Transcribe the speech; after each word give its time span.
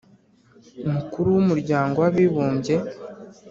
mukuru 0.93 1.27
wa 1.33 1.39
umuryango 1.43 1.97
w'abibumbye: 2.03 2.75